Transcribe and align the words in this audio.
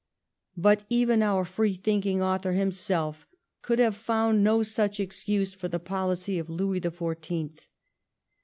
But 0.57 0.83
even 0.89 1.21
our 1.21 1.45
free 1.45 1.75
thinking 1.75 2.23
author 2.23 2.53
himself 2.53 3.27
could 3.61 3.77
have 3.77 3.95
found 3.95 4.43
no 4.43 4.63
such 4.63 4.99
excuse 4.99 5.53
for 5.53 5.67
the 5.67 5.77
policy 5.79 6.39
of 6.39 6.49
Louis 6.49 6.79
the 6.79 6.89
Fourteenth. 6.89 7.67